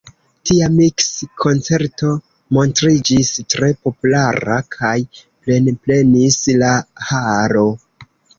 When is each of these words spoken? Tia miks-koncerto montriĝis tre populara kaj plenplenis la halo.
Tia 0.49 0.67
miks-koncerto 0.75 2.09
montriĝis 2.57 3.29
tre 3.55 3.69
populara 3.83 4.57
kaj 4.77 4.95
plenplenis 5.21 6.41
la 6.65 6.73
halo. 7.13 7.69